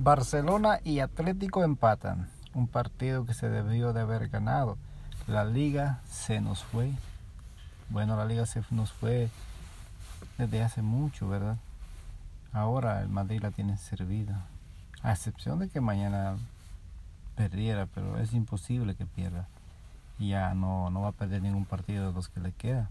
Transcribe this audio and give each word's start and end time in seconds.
Barcelona 0.00 0.78
y 0.84 1.00
Atlético 1.00 1.64
empatan. 1.64 2.28
Un 2.54 2.68
partido 2.68 3.26
que 3.26 3.34
se 3.34 3.48
debió 3.48 3.92
de 3.92 4.02
haber 4.02 4.28
ganado. 4.28 4.78
La 5.26 5.44
liga 5.44 5.98
se 6.08 6.40
nos 6.40 6.62
fue. 6.62 6.92
Bueno, 7.88 8.16
la 8.16 8.24
liga 8.24 8.46
se 8.46 8.62
nos 8.70 8.92
fue 8.92 9.28
desde 10.38 10.62
hace 10.62 10.82
mucho, 10.82 11.28
¿verdad? 11.28 11.56
Ahora 12.52 13.02
el 13.02 13.08
Madrid 13.08 13.42
la 13.42 13.50
tiene 13.50 13.76
servida. 13.76 14.46
A 15.02 15.10
excepción 15.10 15.58
de 15.58 15.68
que 15.68 15.80
mañana 15.80 16.36
perdiera, 17.34 17.86
pero 17.86 18.18
es 18.18 18.32
imposible 18.34 18.94
que 18.94 19.04
pierda. 19.04 19.48
Ya 20.20 20.54
no, 20.54 20.90
no 20.90 21.00
va 21.00 21.08
a 21.08 21.12
perder 21.12 21.42
ningún 21.42 21.64
partido 21.64 22.06
de 22.06 22.12
los 22.12 22.28
que 22.28 22.38
le 22.38 22.52
queda. 22.52 22.88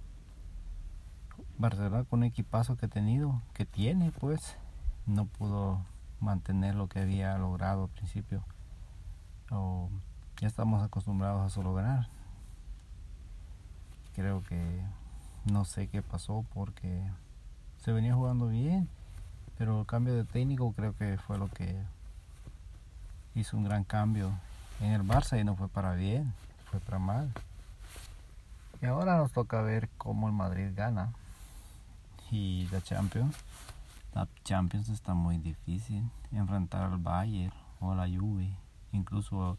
Barcelona 1.57 2.03
con 2.03 2.19
un 2.19 2.25
equipazo 2.25 2.75
que 2.75 2.87
ha 2.87 2.89
tenido, 2.89 3.41
que 3.53 3.65
tiene, 3.65 4.11
pues, 4.11 4.57
no 5.05 5.23
pudo 5.23 5.79
mantener 6.19 6.75
lo 6.75 6.87
que 6.87 6.99
había 6.99 7.37
logrado 7.37 7.83
al 7.83 7.89
principio. 7.89 8.43
O 9.51 9.89
ya 10.39 10.47
estamos 10.47 10.83
acostumbrados 10.83 11.45
a 11.45 11.49
solo 11.49 11.73
ganar. 11.73 12.07
Creo 14.15 14.43
que 14.43 14.81
no 15.45 15.65
sé 15.65 15.87
qué 15.87 16.01
pasó 16.01 16.45
porque 16.53 17.03
se 17.83 17.91
venía 17.91 18.15
jugando 18.15 18.47
bien, 18.47 18.89
pero 19.57 19.79
el 19.79 19.85
cambio 19.85 20.15
de 20.15 20.25
técnico 20.25 20.73
creo 20.73 20.95
que 20.95 21.17
fue 21.17 21.37
lo 21.37 21.47
que 21.47 21.75
hizo 23.35 23.55
un 23.55 23.63
gran 23.63 23.83
cambio 23.83 24.31
en 24.81 24.91
el 24.91 25.03
Barça 25.03 25.39
y 25.39 25.43
no 25.43 25.55
fue 25.55 25.69
para 25.69 25.93
bien, 25.93 26.33
fue 26.69 26.79
para 26.79 26.99
mal. 26.99 27.31
Y 28.81 28.85
ahora 28.85 29.17
nos 29.17 29.31
toca 29.31 29.61
ver 29.61 29.89
cómo 29.97 30.27
el 30.27 30.33
Madrid 30.33 30.71
gana. 30.75 31.13
Y 32.29 32.67
la 32.71 32.81
Champions 32.81 33.35
la 34.13 34.27
Champions 34.43 34.89
está 34.89 35.13
muy 35.13 35.37
difícil. 35.37 36.09
Enfrentar 36.31 36.83
al 36.83 36.97
Bayern 36.97 37.53
o 37.79 37.91
a 37.91 37.95
la 37.95 38.07
Juve, 38.07 38.49
incluso 38.91 39.57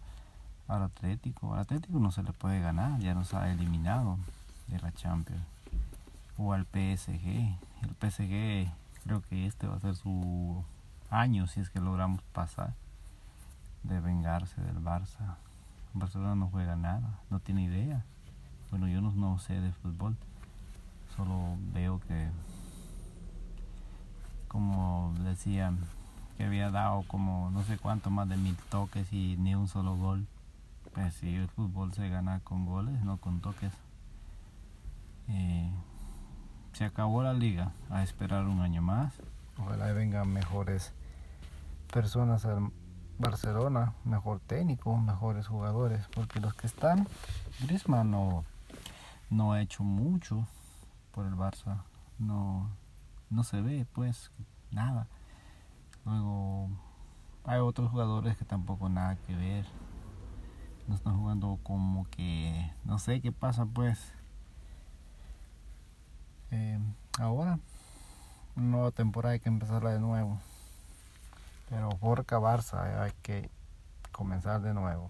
al 0.66 0.82
Atlético. 0.82 1.54
Al 1.54 1.60
Atlético 1.60 1.98
no 1.98 2.10
se 2.10 2.22
le 2.22 2.32
puede 2.32 2.60
ganar, 2.60 3.00
ya 3.00 3.14
nos 3.14 3.34
ha 3.34 3.50
eliminado 3.50 4.18
de 4.68 4.78
la 4.80 4.92
Champions. 4.92 5.42
O 6.36 6.52
al 6.52 6.64
PSG. 6.66 7.56
El 7.82 7.94
PSG 8.00 8.70
creo 9.04 9.22
que 9.22 9.46
este 9.46 9.66
va 9.66 9.76
a 9.76 9.80
ser 9.80 9.94
su 9.96 10.62
año 11.10 11.46
si 11.46 11.60
es 11.60 11.70
que 11.70 11.80
logramos 11.80 12.22
pasar 12.32 12.74
de 13.82 14.00
vengarse 14.00 14.60
del 14.60 14.82
Barça. 14.82 15.36
Barcelona 15.94 16.34
no 16.34 16.48
juega 16.48 16.76
nada, 16.76 17.20
no 17.30 17.40
tiene 17.40 17.64
idea. 17.64 18.04
Bueno, 18.70 18.88
yo 18.88 19.00
no, 19.00 19.10
no 19.12 19.38
sé 19.38 19.60
de 19.60 19.72
fútbol, 19.72 20.16
solo 21.16 21.56
veo 21.72 22.00
que 22.00 22.28
como 24.48 25.14
decían, 25.24 25.78
que 26.36 26.44
había 26.44 26.70
dado 26.70 27.02
como 27.08 27.50
no 27.50 27.62
sé 27.64 27.78
cuánto 27.78 28.10
más 28.10 28.28
de 28.28 28.36
mil 28.36 28.56
toques 28.70 29.12
y 29.12 29.36
ni 29.38 29.54
un 29.54 29.68
solo 29.68 29.96
gol. 29.96 30.26
Pues 30.94 31.14
si 31.14 31.34
el 31.34 31.48
fútbol 31.48 31.92
se 31.94 32.08
gana 32.08 32.40
con 32.40 32.66
goles, 32.66 33.02
no 33.02 33.18
con 33.18 33.40
toques. 33.40 33.72
Eh, 35.28 35.70
se 36.72 36.84
acabó 36.84 37.22
la 37.22 37.34
liga, 37.34 37.72
a 37.90 38.02
esperar 38.02 38.44
un 38.46 38.60
año 38.60 38.82
más. 38.82 39.14
Ojalá 39.58 39.92
vengan 39.92 40.32
mejores 40.32 40.92
personas 41.92 42.44
al 42.44 42.70
Barcelona, 43.18 43.94
mejor 44.04 44.38
técnico, 44.40 44.96
mejores 44.96 45.48
jugadores, 45.48 46.06
porque 46.14 46.38
los 46.38 46.54
que 46.54 46.68
están, 46.68 47.08
Griezmann 47.60 48.12
no, 48.12 48.44
no 49.28 49.52
ha 49.52 49.60
hecho 49.60 49.82
mucho 49.82 50.46
por 51.10 51.26
el 51.26 51.34
Barça, 51.34 51.82
no 52.18 52.70
no 53.30 53.44
se 53.44 53.60
ve 53.60 53.86
pues 53.92 54.30
nada. 54.70 55.06
Luego 56.04 56.70
hay 57.44 57.60
otros 57.60 57.90
jugadores 57.90 58.36
que 58.36 58.44
tampoco 58.44 58.88
nada 58.88 59.16
que 59.16 59.34
ver. 59.34 59.66
No 60.86 60.94
están 60.94 61.18
jugando 61.18 61.58
como 61.62 62.06
que 62.10 62.72
no 62.84 62.98
sé 62.98 63.20
qué 63.20 63.32
pasa 63.32 63.66
pues. 63.66 64.12
Eh, 66.50 66.78
ahora 67.18 67.58
una 68.56 68.66
nueva 68.66 68.90
temporada 68.90 69.34
hay 69.34 69.40
que 69.40 69.48
empezarla 69.48 69.92
de 69.92 70.00
nuevo. 70.00 70.40
Pero 71.68 71.90
por 71.90 72.24
Barça 72.24 73.02
hay 73.02 73.12
que 73.22 73.50
comenzar 74.10 74.62
de 74.62 74.74
nuevo. 74.74 75.06